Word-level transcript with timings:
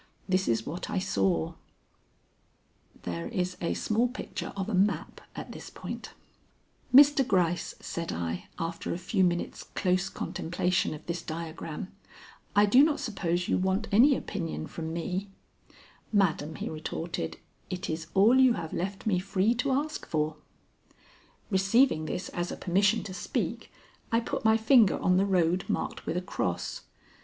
This 0.27 0.47
is 0.47 0.65
what 0.65 0.89
I 0.89 0.97
saw: 0.97 1.53
"Mr. 3.05 3.57
Gryce," 7.27 7.75
said 7.79 8.11
I, 8.11 8.47
after 8.57 8.91
a 8.91 8.97
few 8.97 9.23
minutes' 9.23 9.61
close 9.75 10.09
contemplation 10.09 10.95
of 10.95 11.05
this 11.05 11.21
diagram, 11.21 11.91
"I 12.55 12.65
do 12.65 12.83
not 12.83 12.99
suppose 12.99 13.47
you 13.47 13.59
want 13.59 13.87
any 13.91 14.15
opinion 14.15 14.65
from 14.65 14.91
me." 14.91 15.29
"Madam," 16.11 16.55
he 16.55 16.67
retorted, 16.67 17.37
"it 17.69 17.87
is 17.87 18.07
all 18.15 18.39
you 18.39 18.53
have 18.53 18.73
left 18.73 19.05
me 19.05 19.19
free 19.19 19.53
to 19.53 19.71
ask 19.71 20.07
for." 20.07 20.37
Receiving 21.51 22.05
this 22.05 22.27
as 22.29 22.51
a 22.51 22.57
permission 22.57 23.03
to 23.03 23.13
speak, 23.13 23.71
I 24.11 24.19
put 24.19 24.43
my 24.43 24.57
finger 24.57 24.97
on 24.99 25.17
the 25.17 25.27
road 25.27 25.63
marked 25.69 26.07
with 26.07 26.17
a 26.17 26.21
cross. 26.21 26.81